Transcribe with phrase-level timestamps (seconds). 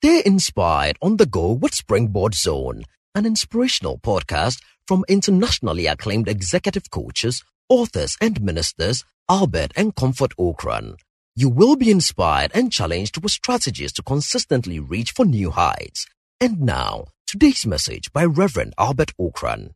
[0.00, 2.84] Stay inspired on the go with Springboard Zone,
[3.16, 10.94] an inspirational podcast from internationally acclaimed executive coaches, authors, and ministers Albert and Comfort Ocran.
[11.34, 16.06] You will be inspired and challenged with strategies to consistently reach for new heights.
[16.40, 19.70] And now, today's message by Reverend Albert Ocran.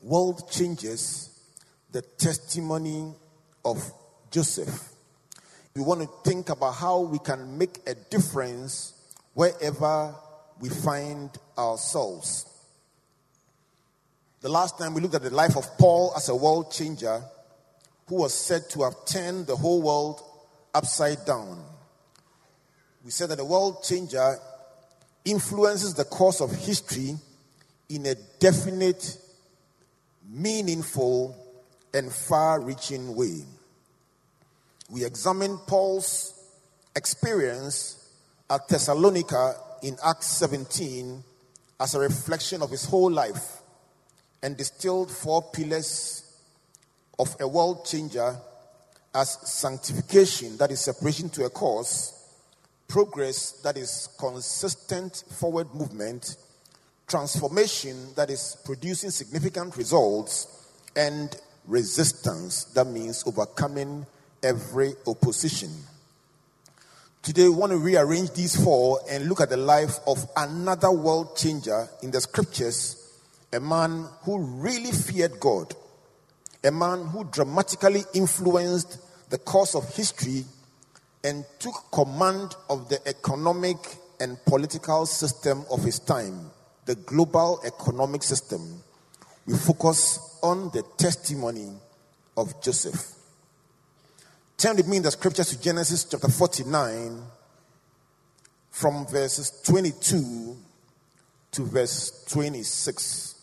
[0.00, 1.28] World changes
[1.90, 3.12] the testimony
[3.64, 3.92] of
[4.30, 4.90] Joseph.
[5.74, 8.94] We want to think about how we can make a difference
[9.34, 10.14] wherever
[10.60, 12.46] we find ourselves.
[14.40, 17.22] The last time we looked at the life of Paul as a world changer
[18.06, 20.22] who was said to have turned the whole world
[20.74, 21.62] upside down.
[23.04, 24.36] We said that the world changer
[25.24, 27.16] influences the course of history
[27.88, 29.18] in a definite,
[30.28, 31.36] meaningful,
[31.92, 33.44] and far reaching way.
[34.88, 36.34] We examined Paul's
[36.96, 37.99] experience
[38.50, 41.22] at Thessalonica in Acts 17
[41.78, 43.62] as a reflection of his whole life
[44.42, 46.24] and distilled four pillars
[47.18, 48.36] of a world changer
[49.14, 52.12] as sanctification, that is separation to a cause,
[52.88, 56.36] progress, that is consistent forward movement,
[57.06, 64.06] transformation, that is producing significant results, and resistance, that means overcoming
[64.42, 65.70] every opposition.
[67.22, 71.36] Today, we want to rearrange these four and look at the life of another world
[71.36, 72.96] changer in the scriptures,
[73.52, 75.74] a man who really feared God,
[76.64, 78.98] a man who dramatically influenced
[79.28, 80.46] the course of history
[81.22, 83.76] and took command of the economic
[84.18, 86.50] and political system of his time,
[86.86, 88.82] the global economic system.
[89.46, 91.70] We focus on the testimony
[92.34, 93.19] of Joseph.
[94.60, 97.22] Turn with me in the scriptures to Genesis chapter 49,
[98.70, 100.54] from verses 22
[101.52, 103.36] to verse 26.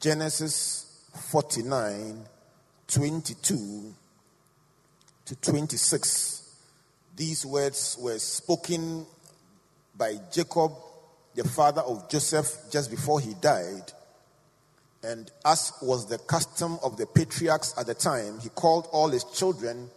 [0.00, 2.24] Genesis 49,
[2.88, 3.94] 22
[5.24, 6.56] to 26.
[7.14, 9.06] These words were spoken
[9.96, 10.72] by Jacob,
[11.36, 13.92] the father of Joseph, just before he died.
[15.04, 19.22] And as was the custom of the patriarchs at the time, he called all his
[19.22, 19.90] children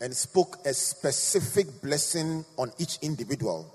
[0.00, 3.74] and spoke a specific blessing on each individual.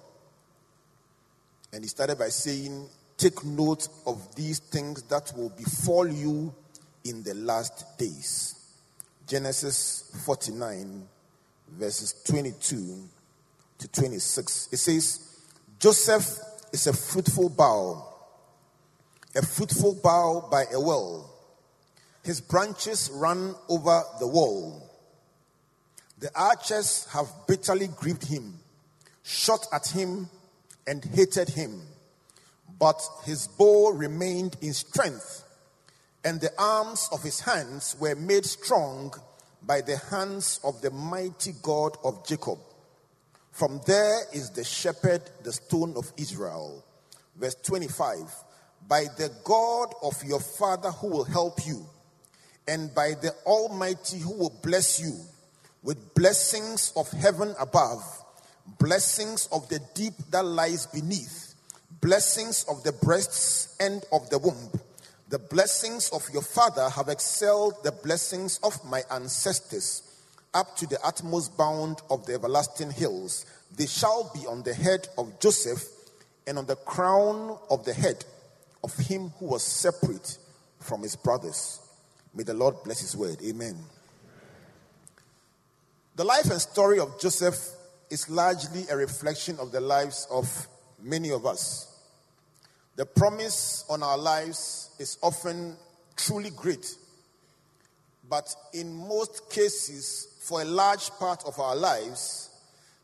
[1.73, 6.53] And he started by saying, Take note of these things that will befall you
[7.03, 8.55] in the last days.
[9.27, 11.07] Genesis 49,
[11.77, 13.07] verses 22
[13.79, 14.69] to 26.
[14.71, 15.37] It says,
[15.79, 16.39] Joseph
[16.71, 18.07] is a fruitful bough,
[19.35, 21.29] a fruitful bough by a well.
[22.23, 24.89] His branches run over the wall.
[26.23, 28.57] The archers have bitterly grieved him,
[29.23, 30.29] shot at him,
[30.87, 31.81] and hated him.
[32.79, 35.43] But his bow remained in strength,
[36.23, 39.13] and the arms of his hands were made strong
[39.63, 42.59] by the hands of the mighty God of Jacob.
[43.51, 46.85] From there is the shepherd, the stone of Israel.
[47.35, 48.33] Verse 25
[48.87, 51.85] By the God of your father who will help you,
[52.65, 55.19] and by the Almighty who will bless you
[55.83, 58.01] with blessings of heaven above,
[58.79, 61.55] blessings of the deep that lies beneath,
[62.01, 64.71] blessings of the breasts and of the womb.
[65.29, 70.03] The blessings of your father have excelled the blessings of my ancestors
[70.53, 73.45] up to the utmost bound of the everlasting hills.
[73.75, 75.83] They shall be on the head of Joseph
[76.45, 78.23] and on the crown of the head
[78.83, 80.37] of him who was separate
[80.79, 81.79] from his brothers.
[82.35, 83.37] May the Lord bless his word.
[83.43, 83.77] Amen.
[86.15, 87.57] The life and story of Joseph
[88.11, 90.67] is largely a reflection of the lives of
[91.01, 91.91] many of us.
[92.95, 95.75] The promise on our lives is often
[96.15, 96.95] truly great,
[98.29, 102.51] but in most cases, for a large part of our lives,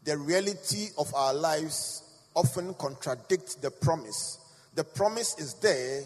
[0.03, 2.03] the reality of our lives
[2.35, 4.37] often contradicts the promise.
[4.75, 6.03] The promise is there,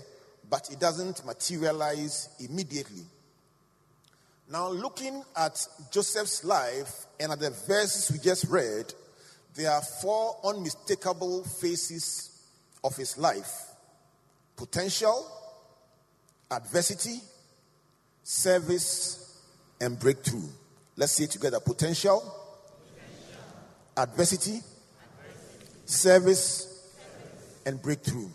[0.49, 3.03] but it doesn't materialize immediately.
[4.49, 8.93] Now, looking at Joseph's life and at the verses we just read,
[9.55, 12.41] there are four unmistakable phases
[12.83, 13.51] of his life
[14.55, 15.25] potential,
[16.51, 17.19] adversity,
[18.23, 19.41] service,
[19.81, 20.47] and breakthrough.
[20.95, 23.43] Let's say it together potential, potential.
[23.97, 27.61] Adversity, adversity, service, service.
[27.65, 28.29] and breakthrough.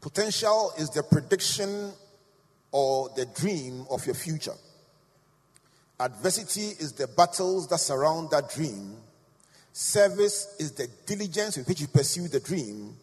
[0.00, 1.92] Potential is the prediction
[2.72, 4.54] or the dream of your future.
[6.00, 8.96] Adversity is the battles that surround that dream.
[9.72, 12.96] Service is the diligence with which you pursue the dream,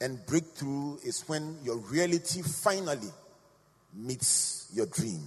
[0.00, 3.10] and breakthrough is when your reality finally
[3.94, 5.22] meets your dream.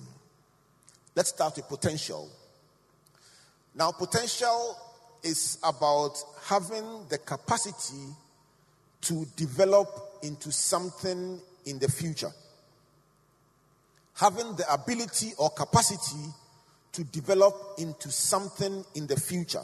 [1.15, 2.29] Let's start with potential.
[3.75, 4.77] Now, potential
[5.23, 8.15] is about having the capacity
[9.01, 12.31] to develop into something in the future.
[14.19, 16.29] Having the ability or capacity
[16.91, 19.63] to develop into something in the future.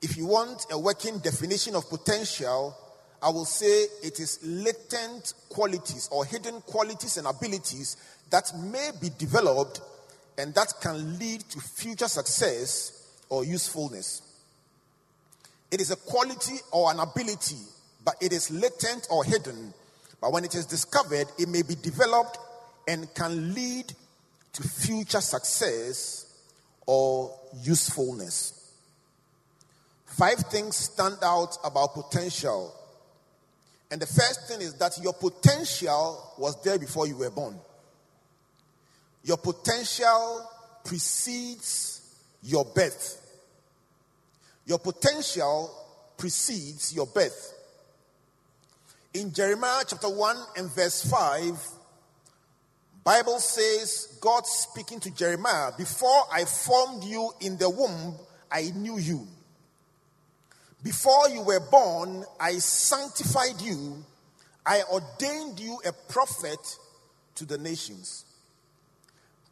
[0.00, 2.76] If you want a working definition of potential,
[3.20, 7.96] I will say it is latent qualities or hidden qualities and abilities
[8.30, 9.80] that may be developed
[10.38, 14.22] and that can lead to future success or usefulness.
[15.70, 17.58] It is a quality or an ability,
[18.04, 19.74] but it is latent or hidden.
[20.20, 22.38] But when it is discovered, it may be developed
[22.88, 23.92] and can lead
[24.54, 26.34] to future success
[26.86, 28.72] or usefulness.
[30.06, 32.74] Five things stand out about potential.
[33.90, 37.56] And the first thing is that your potential was there before you were born.
[39.22, 40.50] Your potential
[40.82, 43.22] precedes your birth.
[44.64, 45.70] Your potential
[46.16, 47.54] precedes your birth.
[49.12, 51.77] In Jeremiah chapter 1 and verse 5,
[53.08, 58.14] Bible says, God speaking to Jeremiah, before I formed you in the womb,
[58.52, 59.26] I knew you.
[60.82, 64.04] Before you were born, I sanctified you.
[64.66, 66.58] I ordained you a prophet
[67.36, 68.26] to the nations.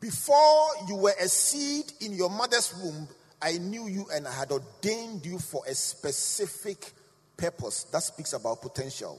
[0.00, 3.08] Before you were a seed in your mother's womb,
[3.40, 6.92] I knew you and I had ordained you for a specific
[7.38, 7.84] purpose.
[7.84, 9.18] That speaks about potential.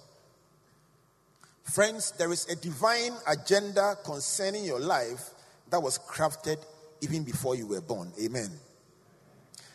[1.72, 5.32] Friends, there is a divine agenda concerning your life
[5.70, 6.58] that was crafted
[7.02, 8.12] even before you were born.
[8.24, 8.50] Amen.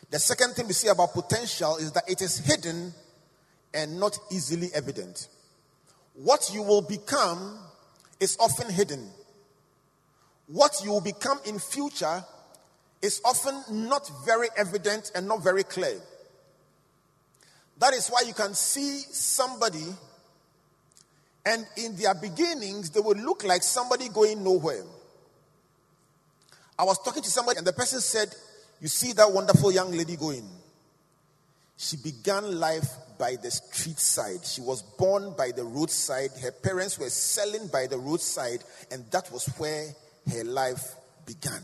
[0.09, 2.93] The second thing we see about potential is that it is hidden
[3.73, 5.27] and not easily evident.
[6.15, 7.59] What you will become
[8.19, 9.09] is often hidden.
[10.47, 12.23] What you will become in future
[13.01, 15.99] is often not very evident and not very clear.
[17.79, 19.85] That is why you can see somebody
[21.45, 24.83] and in their beginnings they will look like somebody going nowhere.
[26.77, 28.33] I was talking to somebody and the person said
[28.81, 30.45] you see that wonderful young lady going?
[31.77, 34.45] She began life by the street side.
[34.45, 36.31] She was born by the roadside.
[36.41, 39.87] Her parents were selling by the roadside, and that was where
[40.31, 40.95] her life
[41.25, 41.61] began.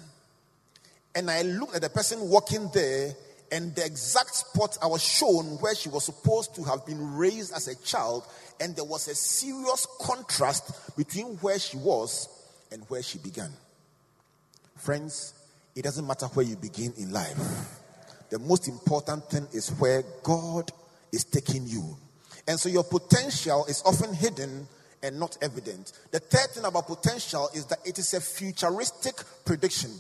[1.14, 3.14] And I looked at the person walking there,
[3.52, 7.54] and the exact spot I was shown where she was supposed to have been raised
[7.54, 8.26] as a child,
[8.60, 12.28] and there was a serious contrast between where she was
[12.72, 13.52] and where she began.
[14.78, 15.34] Friends,
[15.76, 17.38] it doesn't matter where you begin in life.
[18.30, 20.72] The most important thing is where God
[21.12, 21.98] is taking you.
[22.48, 24.68] And so your potential is often hidden
[25.02, 25.94] and not evident.
[26.12, 29.92] The third thing about potential is that it is a futuristic prediction.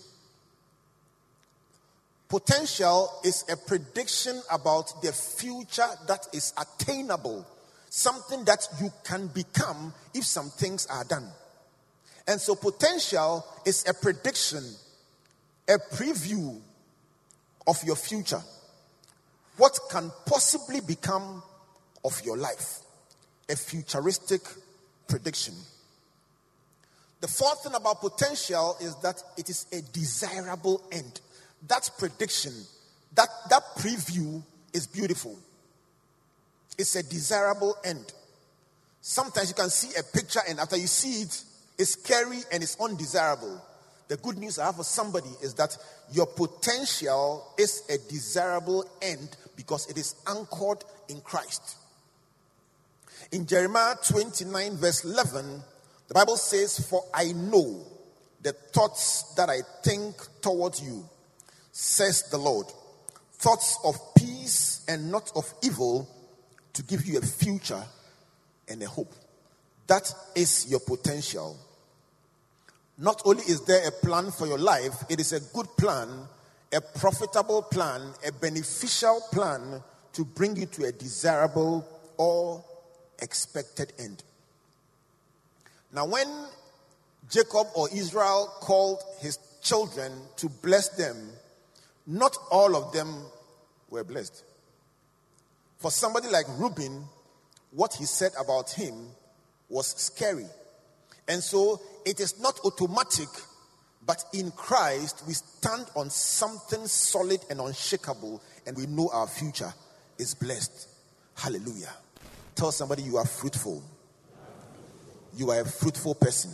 [2.30, 7.46] Potential is a prediction about the future that is attainable,
[7.90, 11.28] something that you can become if some things are done.
[12.28, 14.64] And so, potential is a prediction
[15.70, 16.60] a preview
[17.68, 18.42] of your future.
[19.58, 21.44] What can possibly become
[22.04, 22.80] of your life?
[23.50, 24.42] A futuristic
[25.07, 25.54] prediction.
[27.21, 31.21] The fourth thing about potential is that it is a desirable end.
[31.68, 32.54] That prediction,
[33.16, 34.42] that, that preview
[34.73, 35.37] is beautiful.
[36.78, 38.13] It's a desirable end.
[39.01, 41.44] Sometimes you can see a picture, and after you see it,
[41.78, 43.61] it's scary and it's undesirable.
[44.07, 45.78] The good news I have for somebody is that
[46.11, 51.78] your potential is a desirable end because it is anchored in Christ.
[53.31, 55.61] In Jeremiah 29, verse 11,
[56.07, 57.85] the Bible says, For I know
[58.42, 61.07] the thoughts that I think towards you,
[61.80, 62.68] says the Lord.
[63.31, 66.09] Thoughts of peace and not of evil
[66.74, 67.81] to give you a future
[68.68, 69.14] and a hope.
[69.88, 71.57] That is your potential.
[72.98, 76.09] Not only is there a plan for your life, it is a good plan,
[76.74, 79.81] a profitable plan, a beneficial plan
[80.12, 82.62] to bring you to a desirable or
[83.21, 84.21] expected end.
[85.94, 86.28] Now, when
[87.30, 91.16] Jacob or Israel called his children to bless them,
[92.09, 93.23] not all of them
[93.89, 94.44] were blessed.
[95.78, 97.06] For somebody like Reuben,
[97.71, 98.95] what he said about him
[99.69, 100.47] was scary.
[101.28, 103.30] And so it is not automatic,
[104.09, 109.71] But in Christ, we stand on something solid and unshakable, and we know our future
[110.18, 110.89] is blessed.
[111.35, 111.94] Hallelujah.
[112.56, 113.83] Tell somebody you are fruitful.
[115.35, 116.51] You are a fruitful person.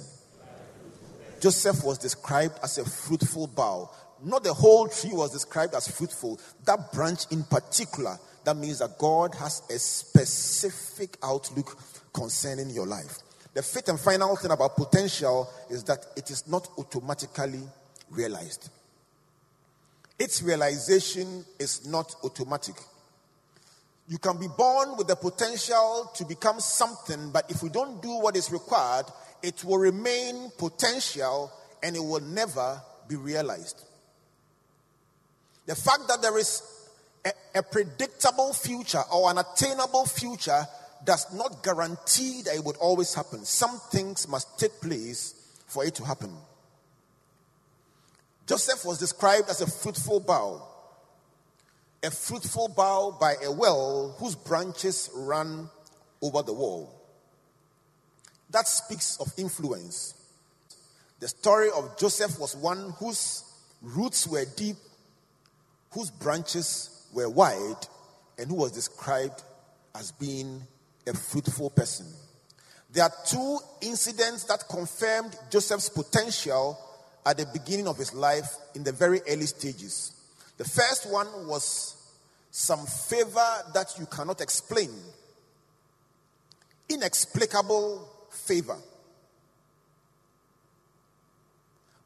[1.40, 3.90] Joseph was described as a fruitful bough.
[4.24, 6.40] Not the whole tree was described as fruitful.
[6.66, 11.78] That branch in particular, that means that God has a specific outlook
[12.14, 13.20] concerning your life.
[13.54, 17.62] The fifth and final thing about potential is that it is not automatically
[18.10, 18.70] realized.
[20.18, 22.76] Its realization is not automatic.
[24.08, 28.20] You can be born with the potential to become something, but if we don't do
[28.20, 29.06] what is required,
[29.42, 33.84] it will remain potential and it will never be realized.
[35.66, 36.62] The fact that there is
[37.26, 40.66] a, a, predictable future or an attainable future
[41.04, 43.44] does not guarantee that it would always happen.
[43.46, 45.34] Some things must take place
[45.68, 46.32] for it to happen.
[48.48, 50.62] Joseph was described as a fruitful bough,
[52.04, 55.70] a fruitful bough by a well whose branches run
[56.22, 56.92] over the wall.
[58.52, 60.14] That speaks of influence.
[61.20, 63.44] The story of Joseph was one whose
[63.82, 64.76] roots were deep,
[65.96, 67.88] whose branches were wide,
[68.38, 69.42] and who was described
[69.96, 70.62] as being
[71.08, 72.06] a fruitful person.
[72.92, 76.78] There are two incidents that confirmed Joseph's potential
[77.26, 80.12] at the beginning of his life in the very early stages.
[80.58, 81.96] The first one was
[82.52, 84.90] some favor that you cannot explain,
[86.90, 88.78] inexplicable favor.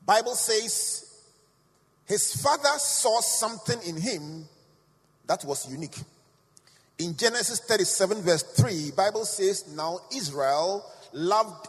[0.05, 1.08] Bible says
[2.09, 4.45] his father saw something in him
[5.27, 5.97] that was unique.
[6.97, 11.67] In Genesis 37 verse 3, Bible says now Israel loved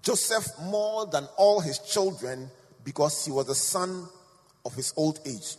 [0.00, 2.48] Joseph more than all his children
[2.84, 4.06] because he was the son
[4.64, 5.56] of his old age.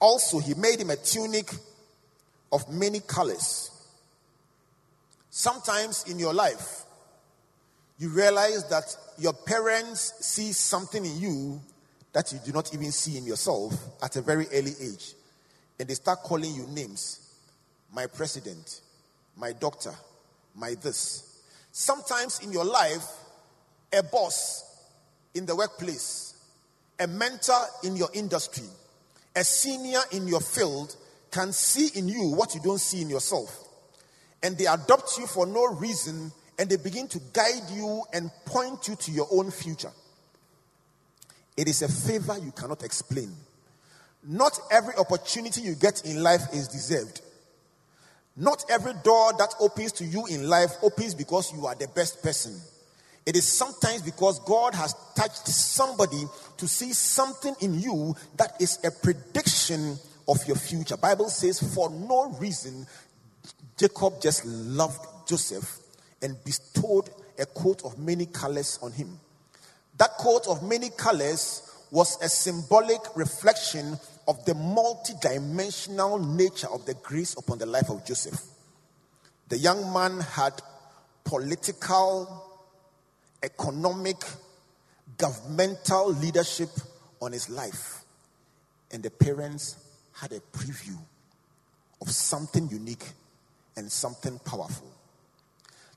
[0.00, 1.52] Also, he made him a tunic
[2.50, 3.70] of many colors.
[5.28, 6.84] Sometimes in your life,
[7.98, 11.60] you realize that your parents see something in you
[12.14, 15.14] that you do not even see in yourself at a very early age.
[15.78, 17.20] And they start calling you names
[17.92, 18.80] my president,
[19.36, 19.92] my doctor,
[20.54, 21.42] my this.
[21.72, 23.04] Sometimes in your life,
[23.92, 24.64] a boss
[25.34, 26.34] in the workplace,
[27.00, 28.68] a mentor in your industry,
[29.34, 30.94] a senior in your field
[31.32, 33.58] can see in you what you don't see in yourself.
[34.40, 36.30] And they adopt you for no reason
[36.60, 39.90] and they begin to guide you and point you to your own future.
[41.56, 43.32] It is a favor you cannot explain.
[44.26, 47.20] Not every opportunity you get in life is deserved.
[48.36, 52.22] Not every door that opens to you in life opens because you are the best
[52.22, 52.60] person.
[53.26, 56.24] It is sometimes because God has touched somebody
[56.58, 59.96] to see something in you that is a prediction
[60.26, 60.96] of your future.
[60.96, 62.86] Bible says for no reason
[63.78, 65.78] Jacob just loved Joseph
[66.20, 67.08] and bestowed
[67.38, 69.18] a coat of many colors on him.
[69.98, 76.94] That coat of many colors was a symbolic reflection of the multi-dimensional nature of the
[76.94, 78.40] grace upon the life of Joseph.
[79.48, 80.54] The young man had
[81.22, 82.44] political,
[83.42, 84.16] economic,
[85.18, 86.70] governmental leadership
[87.20, 88.02] on his life.
[88.90, 89.76] And the parents
[90.12, 90.98] had a preview
[92.00, 93.04] of something unique
[93.76, 94.93] and something powerful.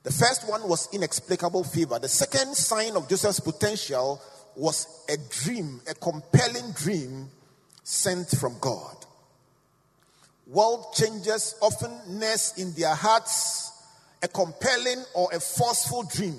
[0.02, 1.98] The first one was inexplicable fever.
[1.98, 4.20] The second sign of Joseph's potential
[4.56, 7.28] was a dream, a compelling dream
[7.82, 8.96] sent from God.
[10.46, 13.72] World changers often nest in their hearts
[14.22, 16.36] a compelling or a forceful dream.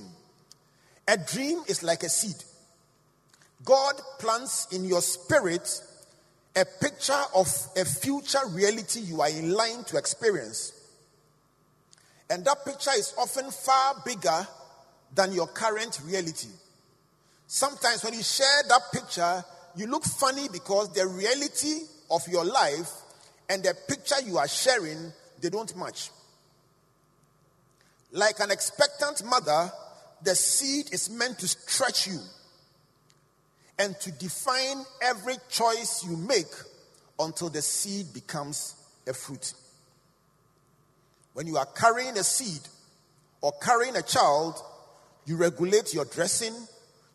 [1.08, 2.36] A dream is like a seed.
[3.64, 5.82] God plants in your spirit
[6.56, 7.48] a picture of
[7.78, 10.74] a future reality you are in line to experience.
[12.30, 14.48] And that picture is often far bigger
[15.16, 16.50] than your current reality.
[17.48, 19.44] Sometimes when you share that picture,
[19.76, 21.82] you look funny because the reality
[22.12, 22.92] of your life
[23.50, 26.12] and the picture you are sharing, they don't match.
[28.12, 29.72] Like an expectant mother,
[30.24, 32.20] the seed is meant to stretch you
[33.80, 36.52] and to define every choice you make
[37.20, 38.76] until the seed becomes
[39.08, 39.54] a fruit.
[41.34, 42.62] When you are carrying a seed
[43.42, 44.56] or carrying a child,
[45.26, 46.54] you regulate your dressing,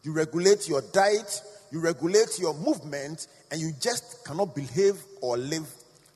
[0.02, 5.68] you regulate your diet, you regulate your movement, and you just cannot behave or live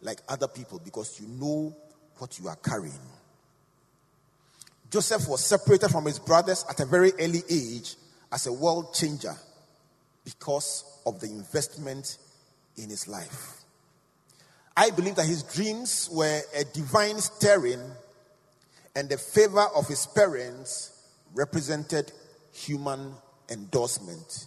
[0.02, 1.74] like other people because you know
[2.18, 2.92] what you are carrying.
[4.90, 7.96] Joseph was separated from his brothers at a very early age
[8.32, 9.34] as a world changer
[10.24, 12.18] because of the investment
[12.76, 13.57] in his life.
[14.78, 17.82] I believe that his dreams were a divine stirring,
[18.94, 21.02] and the favor of his parents
[21.34, 22.12] represented
[22.52, 23.12] human
[23.50, 24.46] endorsement.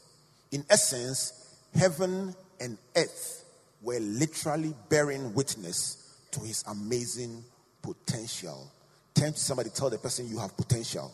[0.53, 3.43] In essence, heaven and earth
[3.81, 7.43] were literally bearing witness to his amazing
[7.81, 8.71] potential.
[9.13, 11.11] Turn to somebody, tell the person you have potential.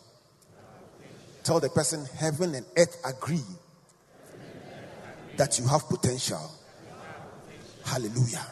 [1.42, 3.42] Tell the person heaven and earth agree
[5.36, 6.52] that you have potential.
[7.84, 8.46] Hallelujah.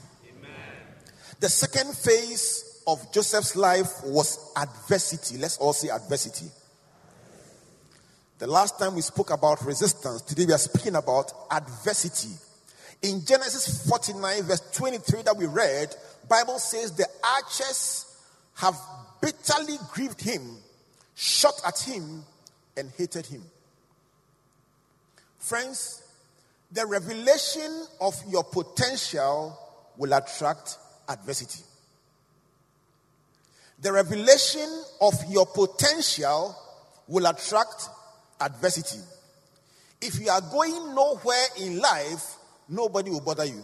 [1.38, 5.36] The second phase of Joseph's life was adversity.
[5.38, 6.46] Let's all say adversity.
[8.38, 12.34] The last time we spoke about resistance, today we are speaking about adversity.
[13.02, 15.94] In Genesis 49 verse 23 that we read,
[16.28, 18.06] Bible says the archers
[18.56, 18.78] have
[19.20, 20.56] bitterly grieved him,
[21.14, 22.24] shot at him
[22.76, 23.42] and hated him.
[25.38, 26.02] Friends,
[26.72, 29.58] the revelation of your potential
[29.96, 30.78] will attract
[31.08, 31.62] adversity.
[33.80, 34.68] The revelation
[35.00, 36.56] of your potential
[37.08, 37.88] will attract
[38.40, 39.00] adversity.
[40.00, 42.36] If you are going nowhere in life,
[42.68, 43.62] nobody will bother you.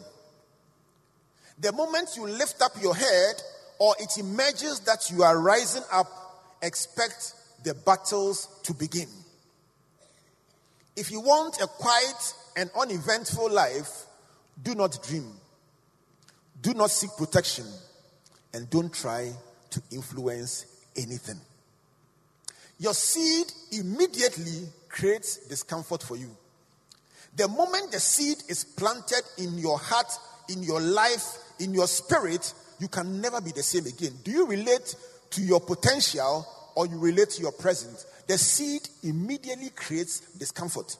[1.58, 3.34] The moment you lift up your head
[3.78, 6.06] or it emerges that you are rising up,
[6.62, 7.34] expect
[7.64, 9.08] the battles to begin.
[10.96, 14.06] If you want a quiet and uneventful life,
[14.62, 15.32] do not dream.
[16.62, 17.66] Do not seek protection
[18.54, 19.32] and don't try
[19.70, 20.66] to influence
[20.96, 21.40] anything.
[22.78, 26.30] Your seed immediately creates discomfort for you.
[27.36, 30.12] The moment the seed is planted in your heart,
[30.48, 31.24] in your life,
[31.58, 34.12] in your spirit, you can never be the same again.
[34.22, 34.94] Do you relate
[35.30, 38.04] to your potential or you relate to your present?
[38.26, 40.96] The seed immediately creates discomfort.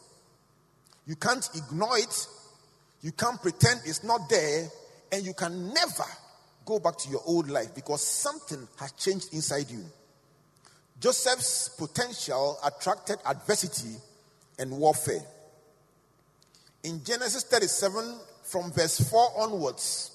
[1.07, 2.27] You can't ignore it,
[3.03, 4.69] you can't pretend it's not there,
[5.13, 6.05] and you can never
[6.65, 9.85] go back to your old life because something has changed inside you.
[10.99, 13.97] Joseph's potential attracted adversity
[14.59, 15.23] and warfare.
[16.85, 20.11] In Genesis 37, from verse 4 onwards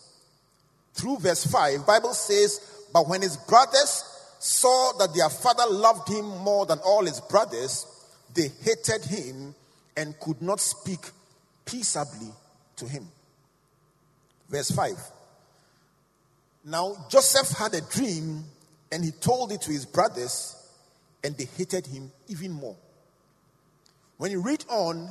[0.94, 4.04] through verse 5, Bible says, But when his brothers
[4.40, 7.86] saw that their father loved him more than all his brothers,
[8.34, 9.54] they hated him
[9.96, 11.00] and could not speak
[11.66, 12.32] peaceably
[12.78, 13.08] to him.
[14.50, 14.94] Verse 5.
[16.66, 18.44] Now, Joseph had a dream
[18.92, 20.56] and he told it to his brothers,
[21.24, 22.76] and they hated him even more.
[24.18, 25.10] When you read on,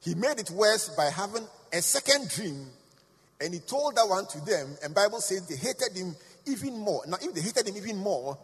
[0.00, 2.66] he made it worse by having a second dream
[3.40, 7.02] and he told that one to them, and Bible says they hated him even more.
[7.06, 8.38] Now, if they hated him even more,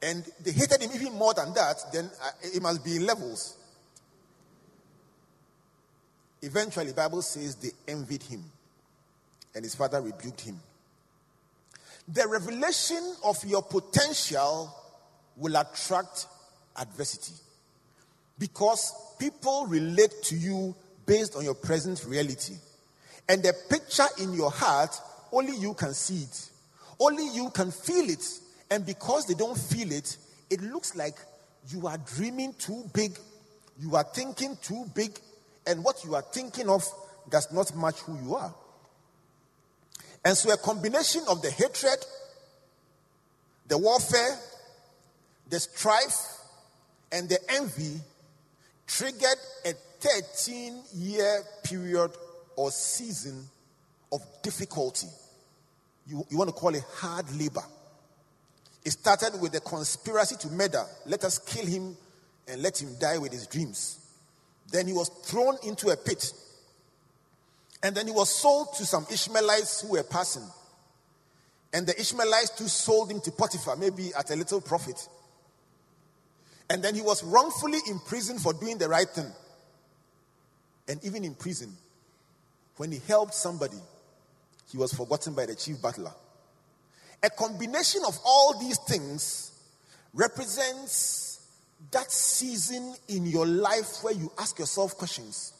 [0.00, 3.56] and they hated him even more than that, then uh, it must be in levels.
[6.42, 8.44] Eventually, Bible says they envied him
[9.56, 10.60] and his father rebuked him.
[12.08, 14.72] The revelation of your potential
[15.36, 16.26] will attract
[16.78, 17.32] adversity
[18.38, 22.54] because people relate to you based on your present reality.
[23.28, 24.94] And the picture in your heart,
[25.32, 26.50] only you can see it,
[27.00, 28.24] only you can feel it.
[28.70, 30.16] And because they don't feel it,
[30.50, 31.14] it looks like
[31.70, 33.18] you are dreaming too big,
[33.80, 35.18] you are thinking too big,
[35.66, 36.84] and what you are thinking of
[37.30, 38.54] does not match who you are.
[40.26, 42.04] And so, a combination of the hatred,
[43.68, 44.36] the warfare,
[45.48, 46.40] the strife,
[47.12, 48.00] and the envy
[48.88, 52.10] triggered a 13 year period
[52.56, 53.44] or season
[54.10, 55.06] of difficulty.
[56.08, 57.62] You, you want to call it hard labor.
[58.84, 60.84] It started with a conspiracy to murder.
[61.06, 61.96] Let us kill him
[62.48, 64.00] and let him die with his dreams.
[64.72, 66.32] Then he was thrown into a pit
[67.86, 70.42] and then he was sold to some Ishmaelites who were passing.
[71.72, 75.08] And the Ishmaelites too sold him to Potiphar, maybe at a little profit.
[76.68, 79.30] And then he was wrongfully imprisoned for doing the right thing.
[80.88, 81.76] And even in prison,
[82.76, 83.78] when he helped somebody,
[84.68, 86.10] he was forgotten by the chief butler.
[87.22, 89.52] A combination of all these things
[90.12, 91.40] represents
[91.92, 95.52] that season in your life where you ask yourself questions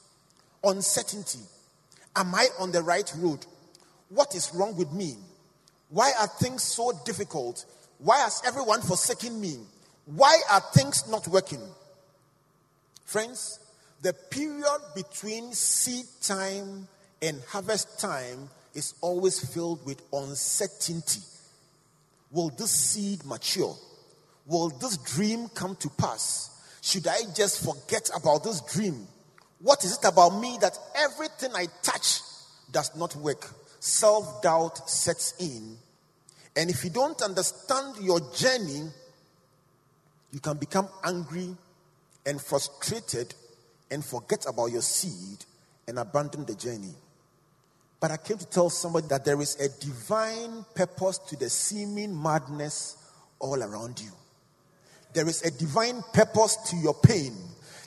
[0.65, 1.39] uncertainty
[2.16, 3.44] Am I on the right road?
[4.09, 5.16] What is wrong with me?
[5.90, 7.64] Why are things so difficult?
[7.98, 9.59] Why has everyone forsaken me?
[10.07, 11.61] Why are things not working?
[13.05, 13.61] Friends,
[14.02, 16.88] the period between seed time
[17.20, 21.20] and harvest time is always filled with uncertainty.
[22.31, 23.76] Will this seed mature?
[24.46, 26.50] Will this dream come to pass?
[26.83, 29.07] Should I just forget about this dream?
[29.61, 32.21] What is it about me that everything I touch
[32.71, 33.49] does not work?
[33.81, 35.77] Self doubt sets in.
[36.57, 38.88] And if you don't understand your journey,
[40.33, 41.55] you can become angry
[42.25, 43.35] and frustrated
[43.90, 45.45] and forget about your seed
[45.87, 46.95] and abandon the journey.
[48.01, 52.21] But I came to tell somebody that there is a divine purpose to the seeming
[52.21, 52.97] madness
[53.38, 54.11] all around you.
[55.14, 57.33] There is a divine purpose to your pain.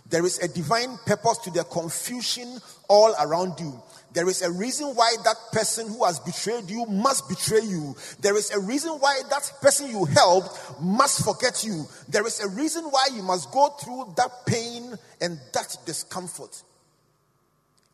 [0.09, 3.81] There is a divine purpose to the confusion all around you.
[4.11, 7.95] There is a reason why that person who has betrayed you must betray you.
[8.19, 11.85] There is a reason why that person you helped must forget you.
[12.07, 16.63] There is a reason why you must go through that pain and that discomfort.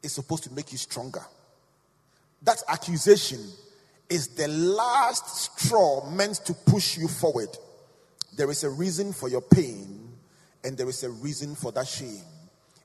[0.02, 1.26] It's supposed to make you stronger.
[2.44, 3.42] That accusation
[4.10, 7.50] is the last straw meant to push you forward.
[8.38, 9.95] There is a reason for your pain,
[10.66, 12.24] and there is a reason for that shame,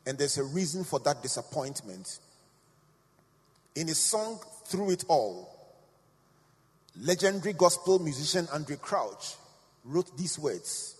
[0.07, 2.19] and there's a reason for that disappointment.
[3.75, 5.49] In his song, Through It All,
[7.01, 9.35] legendary gospel musician Andraé Crouch
[9.85, 10.95] wrote these words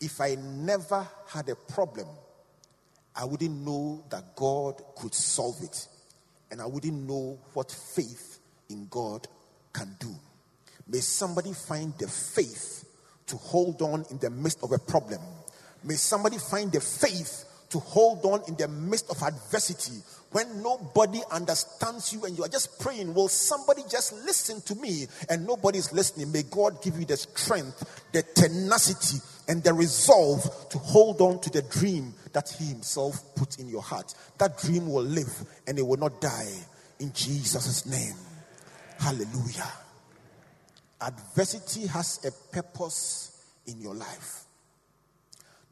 [0.00, 2.08] If I never had a problem,
[3.14, 5.86] I wouldn't know that God could solve it,
[6.50, 8.38] and I wouldn't know what faith
[8.70, 9.28] in God
[9.74, 10.14] can do.
[10.88, 12.88] May somebody find the faith
[13.26, 15.20] to hold on in the midst of a problem.
[15.84, 20.00] May somebody find the faith to hold on in the midst of adversity
[20.34, 25.06] when nobody understands you and you are just praying, Will somebody just listen to me?
[25.28, 26.32] And nobody's listening.
[26.32, 31.50] May God give you the strength, the tenacity, and the resolve to hold on to
[31.50, 34.12] the dream that He Himself put in your heart.
[34.38, 35.32] That dream will live
[35.68, 36.52] and it will not die
[36.98, 38.16] in Jesus' name.
[38.98, 39.70] Hallelujah.
[41.00, 44.46] Adversity has a purpose in your life.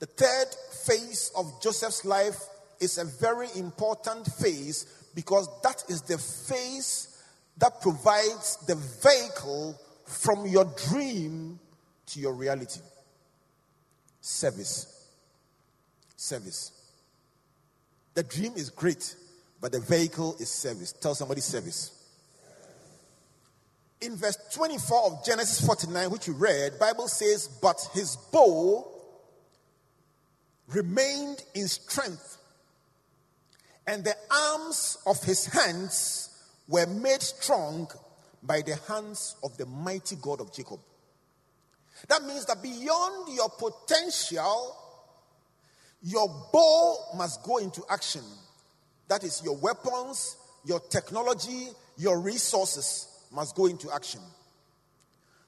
[0.03, 0.49] The third
[0.85, 2.49] phase of Joseph's life
[2.81, 4.85] is a very important phase
[5.15, 7.23] because that is the phase
[7.59, 11.61] that provides the vehicle from your dream
[12.07, 12.81] to your reality.
[14.21, 15.09] Service.
[16.17, 16.73] Service.
[18.15, 19.15] The dream is great,
[19.61, 20.91] but the vehicle is service.
[20.91, 22.03] Tell somebody service
[24.01, 28.91] in verse 24 of Genesis 49, which you read, Bible says, But his bow
[30.68, 32.38] remained in strength,
[33.87, 36.31] and the arms of his hands
[36.68, 37.88] were made strong
[38.42, 40.81] by the hands of the mighty God of Jacob.
[42.09, 44.77] That means that beyond your potential,
[46.03, 48.22] your bow must go into action.
[49.09, 54.20] That is your weapons, your technology, your resources must go into action.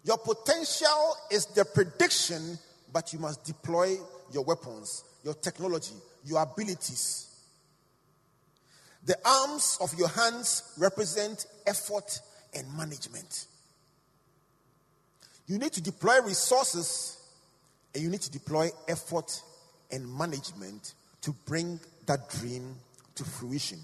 [0.05, 2.59] Your potential is the prediction,
[2.92, 3.96] but you must deploy
[4.35, 5.94] your weapons, your technology,
[6.25, 7.29] your abilities.
[9.07, 12.20] The arms of your hands represent effort
[12.55, 13.47] and management.
[15.47, 17.18] You need to deploy resources
[17.94, 19.40] and you need to deploy effort
[19.90, 22.75] and management to bring that dream
[23.14, 23.79] to fruition.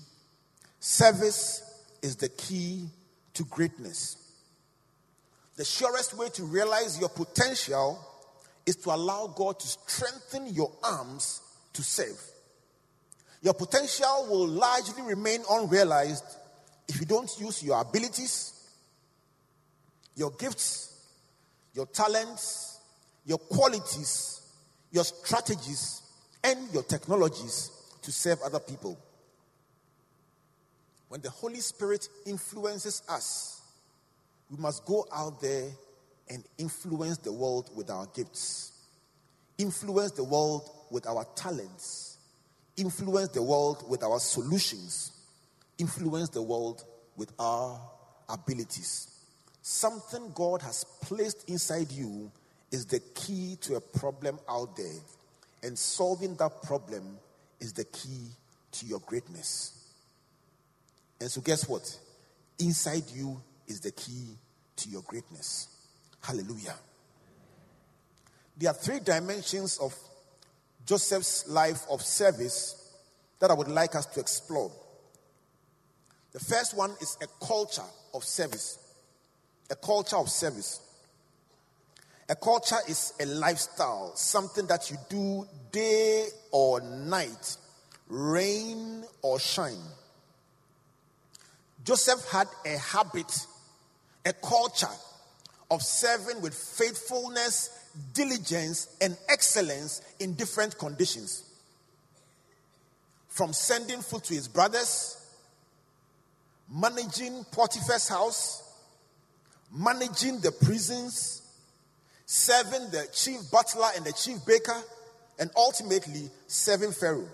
[0.80, 2.86] Service is the key
[3.34, 4.16] to greatness.
[5.56, 7.98] The surest way to realize your potential
[8.66, 11.42] is to allow God to strengthen your arms
[11.72, 12.20] to serve.
[13.42, 16.24] Your potential will largely remain unrealized
[16.88, 18.52] if you don't use your abilities,
[20.14, 21.06] your gifts,
[21.74, 22.80] your talents,
[23.24, 24.42] your qualities,
[24.90, 26.02] your strategies,
[26.42, 27.70] and your technologies
[28.02, 28.98] to serve other people.
[31.08, 33.62] When the Holy Spirit influences us,
[34.50, 35.68] we must go out there
[36.30, 38.72] and influence the world with our gifts,
[39.58, 42.18] influence the world with our talents,
[42.76, 45.12] influence the world with our solutions,
[45.78, 46.84] influence the world
[47.16, 47.78] with our
[48.28, 49.08] abilities.
[49.60, 52.30] Something God has placed inside you
[52.70, 55.00] is the key to a problem out there,
[55.64, 57.18] and solving that problem
[57.58, 58.28] is the key
[58.72, 59.76] to your greatness.
[61.20, 61.98] And so, guess what?
[62.60, 64.36] Inside you is the key
[64.76, 65.79] to your greatness.
[66.22, 66.74] Hallelujah.
[68.56, 69.94] There are three dimensions of
[70.84, 72.94] Joseph's life of service
[73.38, 74.70] that I would like us to explore.
[76.32, 77.82] The first one is a culture
[78.14, 78.78] of service.
[79.70, 80.80] A culture of service.
[82.28, 87.56] A culture is a lifestyle, something that you do day or night,
[88.08, 89.82] rain or shine.
[91.82, 93.46] Joseph had a habit,
[94.24, 94.86] a culture
[95.70, 97.70] of serving with faithfulness,
[98.12, 101.44] diligence, and excellence in different conditions.
[103.30, 105.16] from sending food to his brothers,
[106.68, 108.62] managing Potiphar's house,
[109.72, 111.40] managing the prisons,
[112.26, 114.76] serving the chief butler and the chief baker,
[115.38, 117.28] and ultimately serving Pharaoh.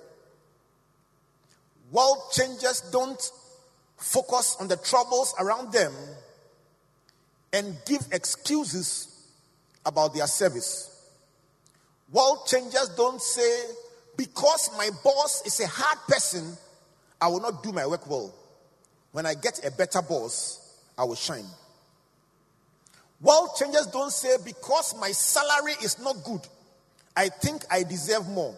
[1.91, 3.31] World changers don't
[3.97, 5.93] focus on the troubles around them
[7.53, 9.09] and give excuses
[9.85, 10.93] about their service.
[12.13, 13.65] World changers don't say,
[14.17, 16.57] because my boss is a hard person,
[17.21, 18.35] I will not do my work well.
[19.13, 21.47] When I get a better boss, I will shine.
[23.21, 26.41] World changers don't say, because my salary is not good,
[27.17, 28.55] I think I deserve more.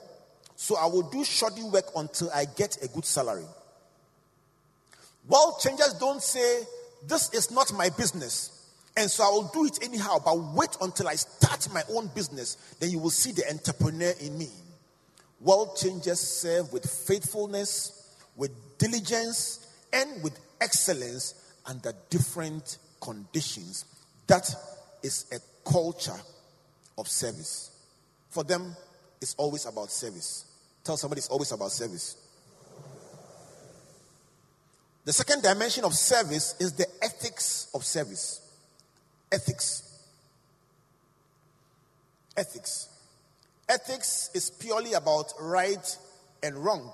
[0.57, 3.45] So I will do shoddy work until I get a good salary.
[5.29, 6.63] World changers don't say,
[7.07, 8.58] this is not my business.
[8.99, 12.57] And so I will do it anyhow, but wait until I start my own business.
[12.81, 14.49] Then you will see the entrepreneur in me.
[15.41, 23.85] World changers serve with faithfulness, with diligence, and with excellence under different conditions.
[24.27, 24.53] That
[25.05, 26.21] is a culture
[26.99, 27.71] of service.
[28.31, 28.75] For them,
[29.21, 30.45] it's always about service.
[30.83, 32.17] Tell somebody it's always about service.
[35.05, 38.41] The second dimension of service is the ethics of service.
[39.31, 39.83] Ethics.
[42.37, 42.89] Ethics.
[43.69, 45.99] Ethics is purely about right
[46.43, 46.93] and wrong.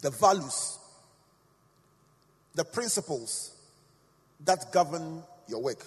[0.00, 0.78] The values,
[2.54, 3.52] the principles
[4.44, 5.82] that govern your work.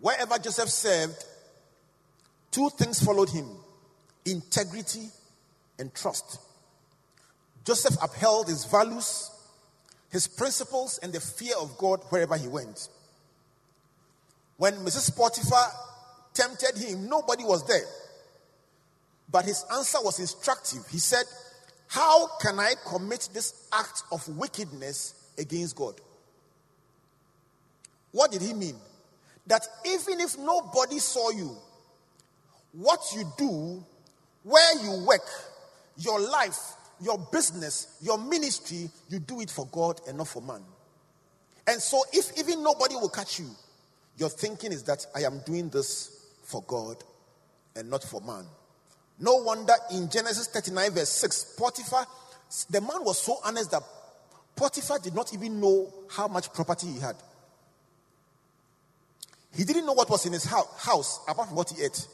[0.00, 1.24] Wherever Joseph served,
[2.50, 3.48] two things followed him
[4.26, 5.08] integrity
[5.78, 6.38] and trust.
[7.64, 9.30] Joseph upheld his values,
[10.10, 12.88] his principles, and the fear of God wherever he went.
[14.56, 15.14] When Mrs.
[15.16, 15.70] Potiphar
[16.32, 17.86] tempted him, nobody was there.
[19.30, 20.86] But his answer was instructive.
[20.90, 21.24] He said,
[21.88, 26.00] How can I commit this act of wickedness against God?
[28.12, 28.76] What did he mean?
[29.46, 31.56] That even if nobody saw you,
[32.72, 33.84] what you do,
[34.42, 35.28] where you work,
[35.98, 40.62] your life, your business, your ministry, you do it for God and not for man.
[41.66, 43.50] And so, if even nobody will catch you,
[44.16, 46.96] your thinking is that I am doing this for God
[47.74, 48.44] and not for man.
[49.18, 52.06] No wonder in Genesis 39, verse 6, Potiphar,
[52.70, 53.82] the man was so honest that
[54.54, 57.16] Potiphar did not even know how much property he had.
[59.54, 62.06] He didn't know what was in his house apart from what he ate.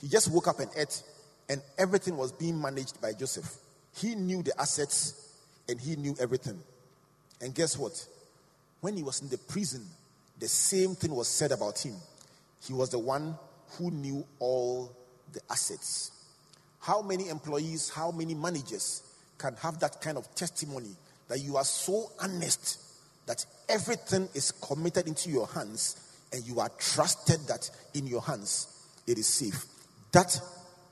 [0.00, 1.02] He just woke up and ate,
[1.48, 3.56] and everything was being managed by Joseph.
[3.96, 5.32] He knew the assets
[5.68, 6.58] and he knew everything.
[7.40, 8.06] And guess what?
[8.80, 9.86] When he was in the prison,
[10.38, 11.94] the same thing was said about him.
[12.66, 13.36] He was the one
[13.72, 14.90] who knew all
[15.32, 16.10] the assets.
[16.80, 19.02] How many employees, how many managers
[19.38, 20.90] can have that kind of testimony
[21.28, 22.80] that you are so honest
[23.26, 25.96] that everything is committed into your hands
[26.32, 29.64] and you are trusted that in your hands it is safe?
[30.12, 30.38] That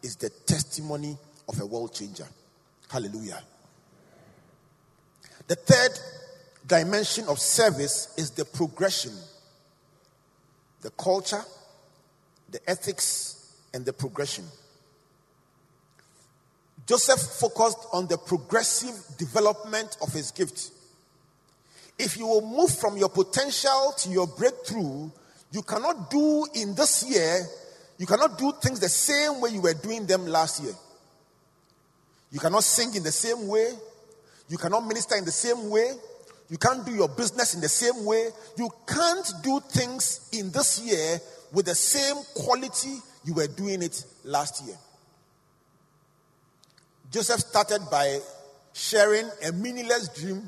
[0.03, 1.17] is the testimony
[1.49, 2.27] of a world changer.
[2.89, 3.43] Hallelujah.
[5.49, 5.99] The third
[6.67, 9.13] dimension of service is the progression
[10.83, 11.43] the culture,
[12.51, 14.45] the ethics, and the progression.
[16.87, 20.71] Joseph focused on the progressive development of his gift.
[21.99, 25.11] If you will move from your potential to your breakthrough,
[25.53, 27.47] you cannot do in this year,
[28.03, 30.73] you cannot do things the same way you were doing them last year.
[32.33, 33.75] You cannot sing in the same way.
[34.49, 35.93] You cannot minister in the same way.
[36.51, 38.31] You can't do your business in the same way.
[38.59, 41.21] You can't do things in this year
[41.53, 44.77] with the same quality you were doing it last year.
[47.13, 48.19] Joseph started by
[48.73, 50.43] sharing a meaningless dream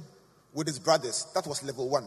[0.55, 1.29] with his brothers.
[1.37, 2.07] That was level one.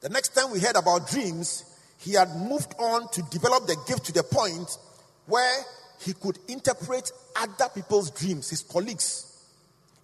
[0.00, 1.67] The next time we heard about dreams,
[1.98, 4.78] he had moved on to develop the gift to the point
[5.26, 5.64] where
[6.00, 9.44] he could interpret other people's dreams, his colleagues.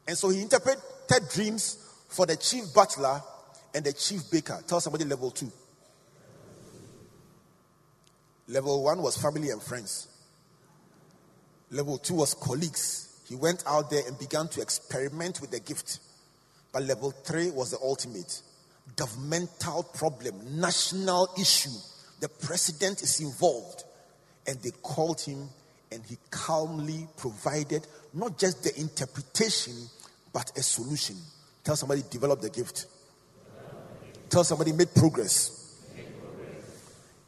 [0.07, 0.83] And so he interpreted
[1.33, 1.79] dreams
[2.09, 3.23] for the chief butler
[3.75, 4.61] and the chief baker.
[4.67, 5.51] Tell somebody level two.
[8.49, 10.09] Level one was family and friends.
[11.71, 13.21] Level two was colleagues.
[13.29, 16.01] He went out there and began to experiment with the gift.
[16.73, 18.43] But level three was the ultimate
[18.97, 21.71] governmental problem, national issue.
[22.21, 23.85] The president is involved.
[24.47, 25.49] And they called him,
[25.91, 29.75] and he calmly provided not just the interpretation,
[30.33, 31.17] but a solution.
[31.63, 32.87] Tell somebody, develop the gift.
[34.29, 35.61] Tell somebody, make progress.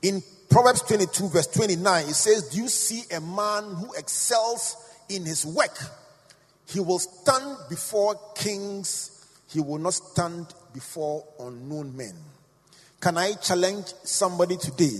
[0.02, 4.76] In Proverbs 22, verse 29, it says, Do you see a man who excels
[5.08, 5.78] in his work?
[6.66, 12.12] He will stand before kings, he will not stand before unknown men.
[13.00, 14.98] Can I challenge somebody today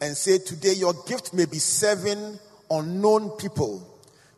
[0.00, 2.38] and say, Today your gift may be serving
[2.70, 3.84] unknown people.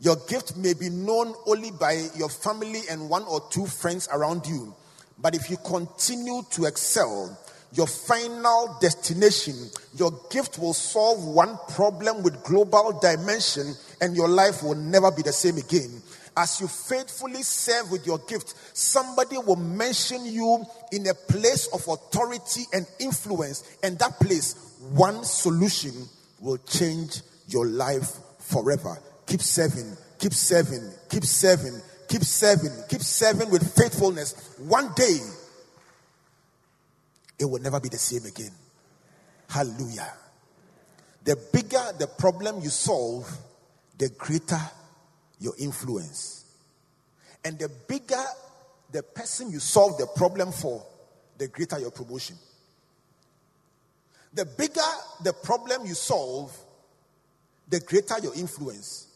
[0.00, 4.46] Your gift may be known only by your family and one or two friends around
[4.46, 4.74] you.
[5.18, 7.38] But if you continue to excel,
[7.74, 9.54] your final destination,
[9.94, 15.20] your gift will solve one problem with global dimension, and your life will never be
[15.20, 16.02] the same again.
[16.36, 21.86] As you faithfully serve with your gift, somebody will mention you in a place of
[21.86, 25.92] authority and influence, and that place, one solution
[26.40, 28.98] will change your life forever.
[29.26, 34.56] Keep serving, keep serving, keep serving, keep serving, keep serving with faithfulness.
[34.58, 35.18] One day,
[37.38, 38.52] it will never be the same again.
[39.48, 40.12] Hallelujah.
[41.24, 43.30] The bigger the problem you solve,
[43.98, 44.60] the greater
[45.42, 46.44] your influence.
[47.44, 48.24] And the bigger
[48.92, 50.84] the person you solve the problem for,
[51.38, 52.36] the greater your promotion.
[54.34, 54.80] The bigger
[55.24, 56.56] the problem you solve,
[57.68, 59.08] the greater your influence.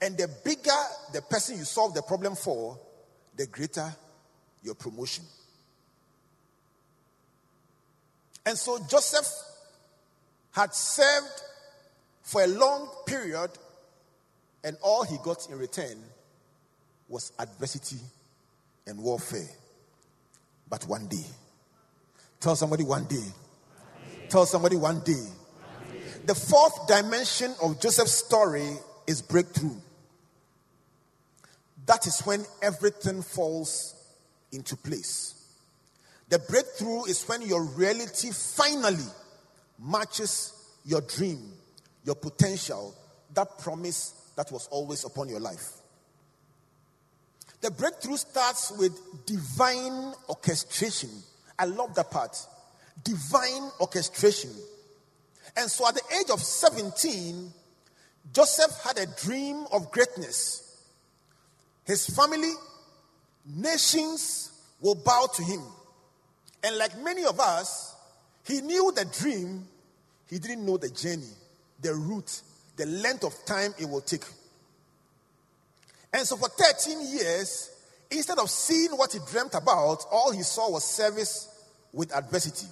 [0.00, 0.70] And the bigger
[1.12, 2.78] the person you solve the problem for,
[3.36, 3.94] the greater
[4.62, 5.24] your promotion.
[8.44, 9.28] And so Joseph
[10.52, 11.42] had served
[12.22, 13.50] for a long period,
[14.64, 15.96] and all he got in return
[17.08, 17.98] was adversity
[18.86, 19.48] and warfare.
[20.68, 21.24] But one day,
[22.40, 23.24] tell somebody one day,
[24.28, 25.24] tell somebody one day.
[26.24, 28.68] The fourth dimension of Joseph's story
[29.06, 29.76] is breakthrough.
[31.86, 33.94] That is when everything falls
[34.50, 35.34] into place.
[36.28, 39.04] The breakthrough is when your reality finally
[39.78, 40.52] matches
[40.84, 41.52] your dream,
[42.04, 42.92] your potential,
[43.34, 45.72] that promise that was always upon your life.
[47.62, 48.92] The breakthrough starts with
[49.26, 51.10] divine orchestration.
[51.58, 52.36] I love that part.
[53.02, 54.50] Divine orchestration.
[55.56, 57.50] And so at the age of 17,
[58.32, 60.62] Joseph had a dream of greatness.
[61.84, 62.52] His family,
[63.46, 65.62] nations will bow to him.
[66.62, 67.94] And like many of us,
[68.44, 69.66] he knew the dream,
[70.28, 71.30] he didn't know the journey,
[71.80, 72.42] the route,
[72.76, 74.24] the length of time it will take.
[76.12, 77.70] And so for 13 years,
[78.10, 81.48] instead of seeing what he dreamt about, all he saw was service
[81.92, 82.66] with adversity.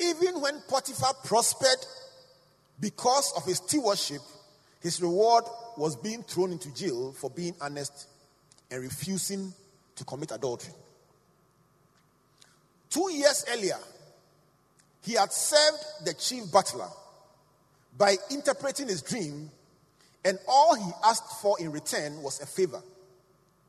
[0.00, 1.86] Even when Potiphar prospered
[2.80, 4.20] because of his stewardship,
[4.80, 5.44] his reward
[5.76, 8.08] was being thrown into jail for being honest
[8.70, 9.52] and refusing
[9.96, 10.74] to commit adultery.
[12.90, 13.78] Two years earlier,
[15.02, 16.88] he had served the chief butler
[17.96, 19.50] by interpreting his dream,
[20.24, 22.82] and all he asked for in return was a favor.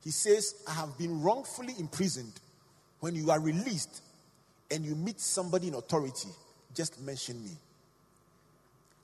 [0.04, 2.34] He says, I have been wrongfully imprisoned.
[3.00, 4.02] When you are released
[4.72, 6.30] and you meet somebody in authority,
[6.74, 7.52] just mention me.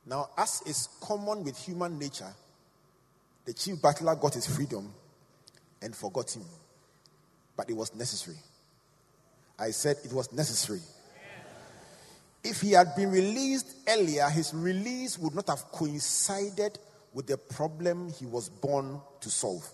[0.06, 2.34] Now, as is common with human nature,
[3.46, 4.94] the chief butler got his freedom
[5.82, 6.46] and forgot him.
[7.56, 8.38] But it was necessary.
[9.60, 10.82] I said it was necessary.
[12.44, 16.80] If he had been released earlier, his release would not have coincided
[17.14, 19.68] with the problem he was born to solve.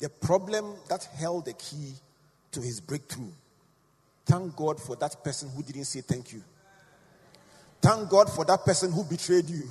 [0.00, 1.92] The problem that held the key
[2.52, 3.32] to his breakthrough.
[4.24, 6.42] Thank God for that person who didn't say thank you.
[7.82, 9.68] Thank God for that person who betrayed you.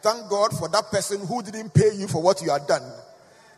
[0.00, 2.82] Thank God for that person who didn't pay you for what you had done.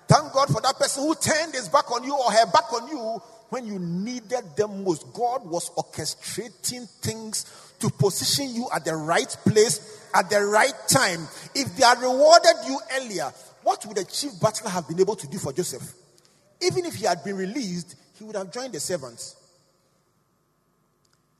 [0.08, 2.88] Thank God for that person who turned his back on you or her back on
[2.88, 5.12] you when you needed them most.
[5.12, 7.44] God was orchestrating things
[7.80, 11.26] to position you at the right place at the right time.
[11.54, 13.32] If they had rewarded you earlier,
[13.62, 15.92] what would the chief butler have been able to do for Joseph?
[16.62, 19.36] Even if he had been released, he would have joined the servants.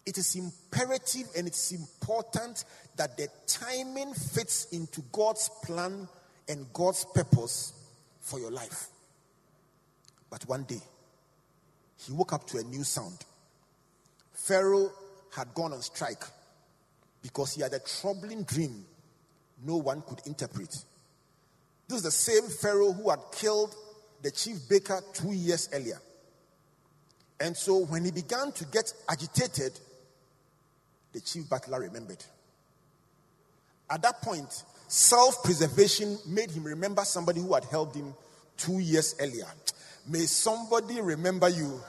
[0.06, 2.64] It is imperative and it's important
[2.96, 6.08] that the timing fits into God's plan
[6.48, 7.72] and God's purpose
[8.20, 8.88] for your life.
[10.30, 10.80] But one day,
[12.06, 13.18] he woke up to a new sound.
[14.32, 14.90] Pharaoh
[15.34, 16.24] had gone on strike
[17.22, 18.84] because he had a troubling dream
[19.62, 20.74] no one could interpret.
[21.88, 23.74] This is the same Pharaoh who had killed
[24.22, 26.00] the chief baker two years earlier.
[27.38, 29.72] And so when he began to get agitated,
[31.12, 32.22] the chief butler remembered.
[33.88, 38.14] At that point, self preservation made him remember somebody who had helped him
[38.56, 39.46] two years earlier.
[40.06, 41.80] May somebody remember you.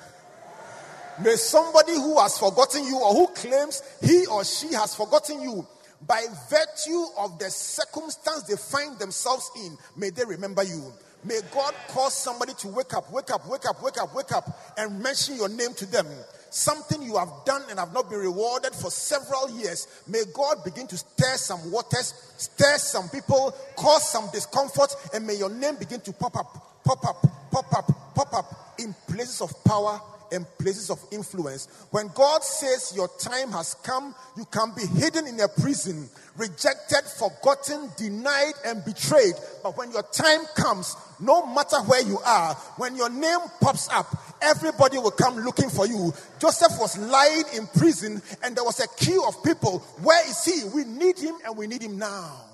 [1.23, 5.67] May somebody who has forgotten you or who claims he or she has forgotten you
[6.07, 10.91] by virtue of the circumstance they find themselves in, may they remember you.
[11.23, 14.49] May God cause somebody to wake up, wake up, wake up, wake up, wake up,
[14.77, 16.07] and mention your name to them.
[16.49, 19.87] Something you have done and have not been rewarded for several years.
[20.07, 25.35] May God begin to stir some waters, stir some people, cause some discomfort, and may
[25.35, 29.51] your name begin to pop up, pop up, pop up, pop up in places of
[29.63, 29.99] power
[30.31, 31.67] and places of influence.
[31.91, 37.03] When God says your time has come, you can be hidden in a prison, rejected,
[37.19, 39.33] forgotten, denied, and betrayed.
[39.61, 44.07] But when your time comes, no matter where you are, when your name pops up,
[44.41, 46.13] everybody will come looking for you.
[46.39, 49.79] Joseph was lying in prison, and there was a queue of people.
[50.01, 50.63] Where is he?
[50.73, 52.50] We need him, and we need him now.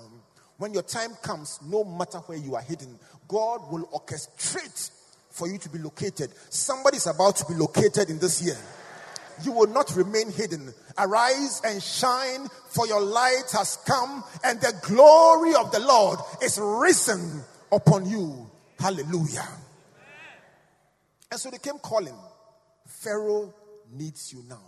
[0.58, 2.98] When your time comes, no matter where you are hidden,
[3.28, 4.90] God will orchestrate
[5.30, 6.30] for you to be located.
[6.50, 8.56] Somebody is about to be located in this year.
[9.44, 10.74] You will not remain hidden.
[10.98, 16.58] Arise and shine, for your light has come, and the glory of the Lord is
[16.60, 18.50] risen upon you.
[18.80, 19.46] Hallelujah.
[21.30, 22.16] And so they came calling.
[22.84, 23.54] Pharaoh
[23.92, 24.62] needs you now.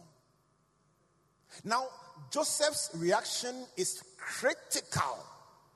[1.64, 1.88] Now,
[2.30, 5.18] Joseph's reaction is critical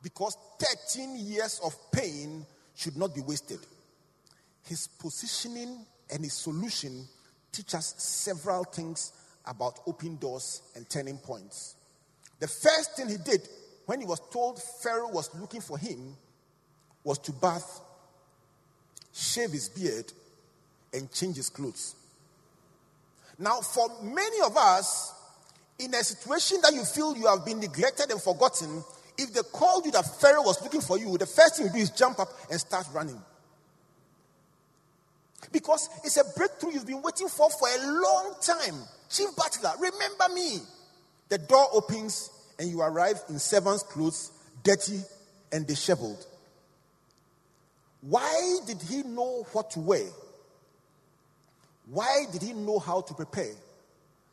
[0.04, 2.46] because 13 years of pain
[2.76, 3.58] should not be wasted
[4.64, 7.06] his positioning and his solution
[7.52, 9.12] teach us several things
[9.46, 11.76] about open doors and turning points.
[12.40, 13.46] The first thing he did
[13.86, 16.16] when he was told Pharaoh was looking for him
[17.04, 17.80] was to bath,
[19.12, 20.10] shave his beard,
[20.94, 21.94] and change his clothes.
[23.38, 25.12] Now, for many of us,
[25.78, 28.82] in a situation that you feel you have been neglected and forgotten,
[29.16, 31.78] if they called you that Pharaoh was looking for you, the first thing you do
[31.78, 33.20] is jump up and start running.
[35.52, 38.74] Because it's a breakthrough you've been waiting for for a long time.
[39.08, 40.58] Chief Butler, remember me.
[41.28, 44.30] The door opens and you arrive in servant's clothes,
[44.62, 45.00] dirty
[45.52, 46.26] and disheveled.
[48.00, 50.06] Why did he know what to wear?
[51.86, 53.54] Why did he know how to prepare?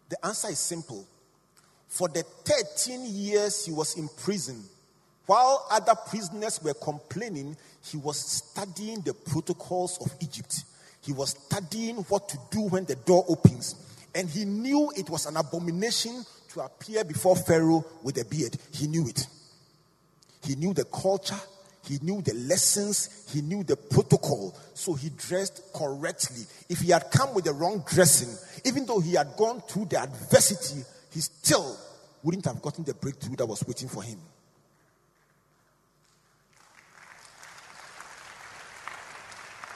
[0.09, 1.05] The answer is simple.
[1.91, 4.63] For the 13 years he was in prison,
[5.25, 10.63] while other prisoners were complaining, he was studying the protocols of Egypt.
[11.01, 13.75] He was studying what to do when the door opens.
[14.15, 16.23] And he knew it was an abomination
[16.53, 18.55] to appear before Pharaoh with a beard.
[18.71, 19.27] He knew it.
[20.45, 21.39] He knew the culture,
[21.83, 24.55] he knew the lessons, he knew the protocol.
[24.75, 26.45] So he dressed correctly.
[26.69, 28.33] If he had come with the wrong dressing,
[28.63, 31.77] even though he had gone through the adversity, he still
[32.23, 34.19] wouldn't have gotten the breakthrough that was waiting for him.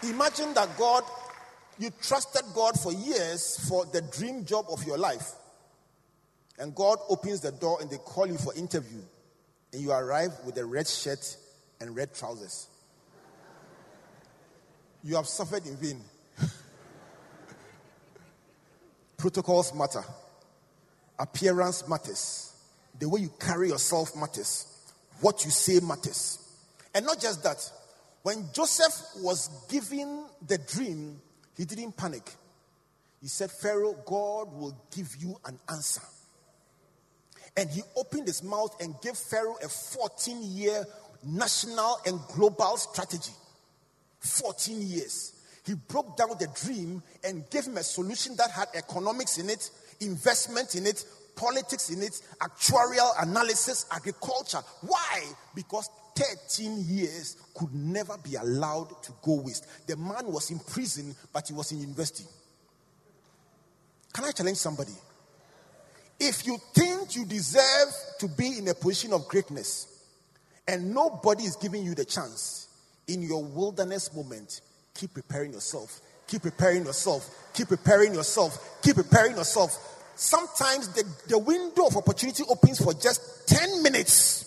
[0.03, 1.03] Imagine that God,
[1.79, 5.31] you trusted God for years for the dream job of your life.
[6.59, 9.01] And God opens the door and they call you for interview.
[9.73, 11.35] And you arrive with a red shirt
[11.81, 12.67] and red trousers.
[15.03, 16.01] You have suffered in vain.
[19.17, 20.03] Protocols matter.
[21.19, 22.53] Appearance matters.
[22.99, 24.67] The way you carry yourself matters.
[25.21, 26.39] What you say matters.
[26.93, 27.71] And not just that,
[28.23, 31.19] when Joseph was given the dream,
[31.55, 32.29] he didn't panic.
[33.21, 36.01] He said, Pharaoh, God will give you an answer.
[37.57, 40.85] And he opened his mouth and gave Pharaoh a 14 year
[41.23, 43.31] national and global strategy.
[44.19, 45.33] 14 years.
[45.65, 49.69] He broke down the dream and gave him a solution that had economics in it,
[50.01, 54.61] investment in it, politics in it, actuarial analysis, agriculture.
[54.81, 55.23] Why?
[55.53, 59.65] Because 13 years could never be allowed to go waste.
[59.87, 62.25] The man was in prison, but he was in university.
[64.13, 64.93] Can I challenge somebody?
[66.17, 67.89] If you think you deserve
[68.19, 69.87] to be in a position of greatness
[70.65, 72.65] and nobody is giving you the chance,
[73.07, 74.61] in your wilderness moment,
[74.93, 76.01] keep preparing yourself.
[76.27, 77.29] Keep preparing yourself.
[77.53, 78.81] Keep preparing yourself.
[78.81, 79.77] Keep preparing yourself.
[80.15, 84.45] Sometimes the, the window of opportunity opens for just 10 minutes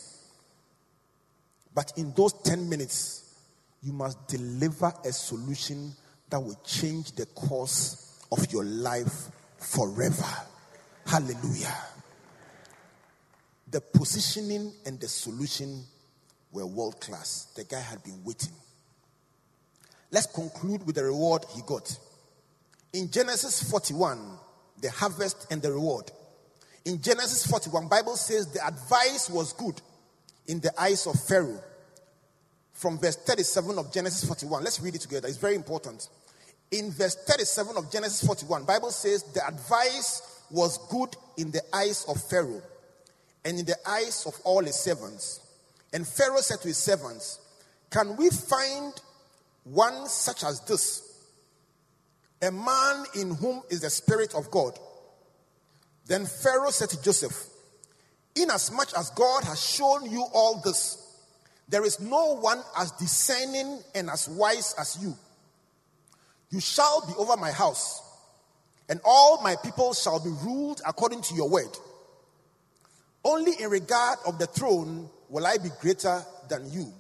[1.79, 3.37] but in those 10 minutes,
[3.85, 5.93] you must deliver a solution
[6.29, 10.26] that will change the course of your life forever.
[11.07, 11.76] Hallelujah.
[13.70, 15.85] The positioning and the solution
[16.51, 17.45] were world class.
[17.55, 18.55] The guy had been waiting.
[20.11, 21.98] Let's conclude with the reward he got.
[22.92, 24.38] In Genesis 41,
[24.80, 26.11] the harvest and the reward.
[26.84, 29.80] In Genesis 41, Bible says the advice was good
[30.46, 31.62] in the eyes of Pharaoh.
[32.72, 34.62] From verse 37 of Genesis 41.
[34.62, 35.28] Let's read it together.
[35.28, 36.09] It's very important.
[36.70, 42.06] In verse 37 of Genesis 41, Bible says the advice was good in the eyes
[42.09, 42.62] of Pharaoh
[43.44, 45.40] and in the eyes of all his servants.
[45.92, 47.40] And Pharaoh said to his servants,
[47.90, 48.92] Can we find
[49.71, 51.03] one such as this?
[52.43, 54.79] A man in whom is the Spirit of God.
[56.07, 57.49] Then Pharaoh said to Joseph,
[58.35, 61.05] Inasmuch as God has shown you all this,
[61.69, 65.14] there is no one as discerning and as wise as you.
[66.51, 68.01] You shall be over my house,
[68.89, 71.77] and all my people shall be ruled according to your word.
[73.25, 76.93] Only in regard of the throne will I be greater than you.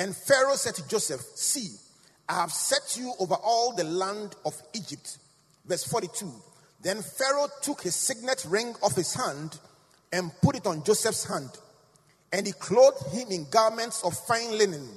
[0.00, 1.68] And Pharaoh said to Joseph, See,
[2.26, 5.18] I have set you over all the land of Egypt.
[5.66, 6.26] Verse 42.
[6.82, 9.58] Then Pharaoh took his signet ring off his hand
[10.10, 11.50] and put it on Joseph's hand.
[12.32, 14.88] And he clothed him in garments of fine linen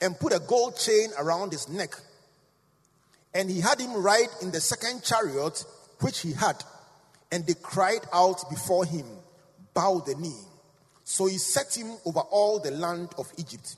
[0.00, 1.94] and put a gold chain around his neck.
[3.34, 5.62] And he had him ride in the second chariot
[6.00, 6.56] which he had.
[7.30, 9.04] And they cried out before him,
[9.74, 10.40] Bow the knee.
[11.04, 13.76] So he set him over all the land of Egypt.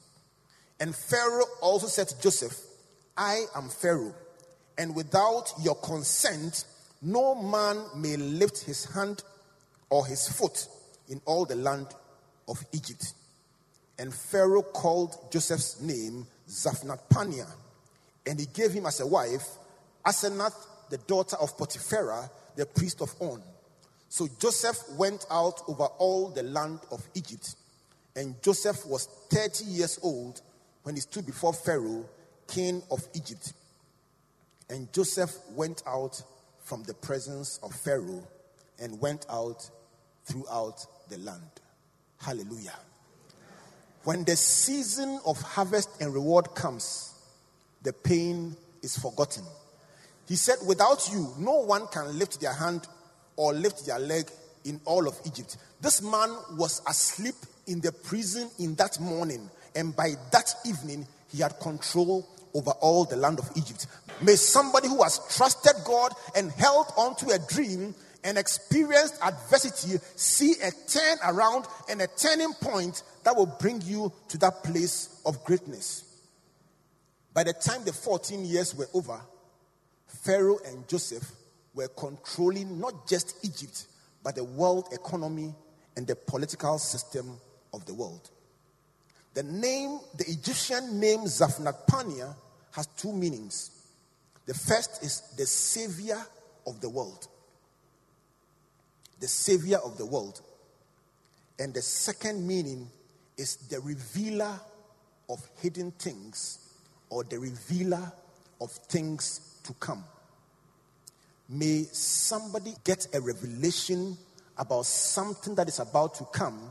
[0.85, 2.61] And Pharaoh also said to Joseph,
[3.17, 4.15] I am Pharaoh,
[4.77, 6.67] and without your consent,
[7.01, 9.23] no man may lift his hand
[9.89, 10.69] or his foot
[11.09, 11.87] in all the land
[12.49, 13.15] of Egypt.
[13.99, 17.51] And Pharaoh called Joseph's name Zaphnath Paneah,
[18.27, 19.57] and he gave him as a wife
[20.05, 23.43] Asenath, the daughter of Potipherah, the priest of On.
[24.11, 27.55] So Joseph went out over all the land of Egypt.
[28.17, 30.43] And Joseph was 30 years old
[30.85, 32.05] when he stood before Pharaoh,
[32.47, 33.53] king of Egypt.
[34.71, 36.23] And Joseph went out
[36.63, 38.27] from the presence of Pharaoh
[38.81, 39.69] and went out
[40.25, 41.43] throughout the land.
[42.19, 42.79] Hallelujah.
[44.05, 47.15] When the season of harvest and reward comes,
[47.83, 49.45] the pain is forgotten.
[50.29, 52.87] He said, Without you, no one can lift their hand
[53.37, 54.31] or lift their leg
[54.65, 55.57] in all of Egypt.
[55.81, 57.35] This man was asleep
[57.67, 63.05] in the prison in that morning, and by that evening, he had control over all
[63.05, 63.87] the land of Egypt.
[64.23, 69.99] May somebody who has trusted God and held on to a dream and experienced adversity
[70.17, 75.21] see a turn around and a turning point that will bring you to that place
[75.27, 76.05] of greatness.
[77.35, 79.21] By the time the 14 years were over,
[80.07, 81.33] Pharaoh and Joseph
[81.75, 83.87] were controlling not just Egypt,
[84.23, 85.53] but the world economy
[85.97, 87.39] and the political system
[87.73, 88.31] of the world.
[89.35, 92.35] The name, the Egyptian name Zaphnath Paneah
[92.73, 93.71] has two meanings.
[94.47, 96.21] The first is the savior
[96.67, 97.27] of the world.
[99.21, 100.41] The savior of the world.
[101.59, 102.89] And the second meaning
[103.37, 104.59] is the revealer
[105.29, 106.59] of hidden things
[107.11, 108.13] or the revealer
[108.61, 110.05] of things to come.
[111.49, 114.17] May somebody get a revelation
[114.57, 116.71] about something that is about to come,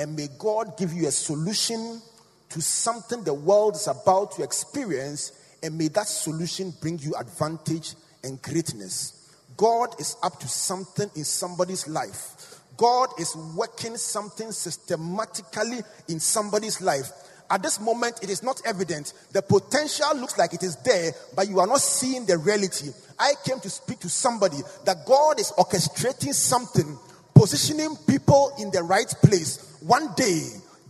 [0.00, 2.00] and may God give you a solution
[2.48, 5.32] to something the world is about to experience,
[5.62, 9.30] and may that solution bring you advantage and greatness.
[9.58, 12.62] God is up to something in somebody's life.
[12.78, 17.10] God is working something systematically in somebody's life.
[17.50, 19.12] At this moment, it is not evident.
[19.32, 22.88] The potential looks like it is there, but you are not seeing the reality.
[23.18, 26.96] I came to speak to somebody that God is orchestrating something,
[27.34, 29.66] positioning people in the right place.
[29.80, 30.42] One day,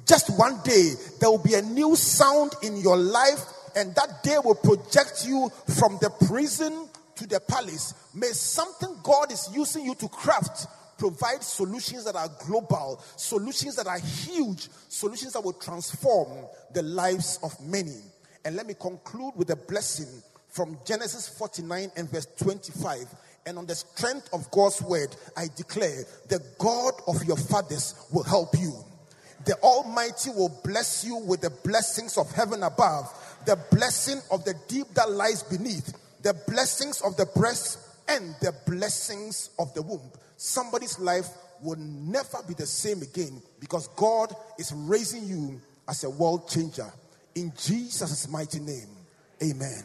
[0.06, 3.40] just one day, there will be a new sound in your life,
[3.76, 7.94] and that day will project you from the prison to the palace.
[8.14, 10.66] May something God is using you to craft
[11.00, 16.28] provide solutions that are global, solutions that are huge, solutions that will transform
[16.74, 17.96] the lives of many.
[18.44, 20.08] And let me conclude with a blessing
[20.48, 23.06] from Genesis 49 and verse 25.
[23.46, 28.22] And on the strength of God's word, I declare the God of your fathers will
[28.22, 28.72] help you.
[29.46, 33.08] The Almighty will bless you with the blessings of heaven above,
[33.46, 37.78] the blessing of the deep that lies beneath, the blessings of the breast,
[38.08, 40.10] and the blessings of the womb.
[40.36, 41.28] Somebody's life
[41.62, 46.90] will never be the same again because God is raising you as a world changer.
[47.34, 48.88] In Jesus' mighty name,
[49.42, 49.84] amen.